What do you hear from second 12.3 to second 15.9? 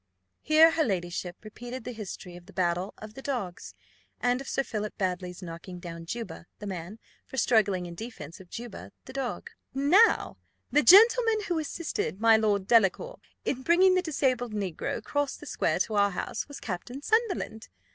Lord Delacour in bringing the disabled negro across the square